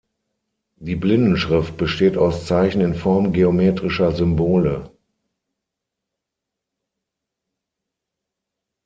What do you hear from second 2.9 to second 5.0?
Form geometrischer Symbole.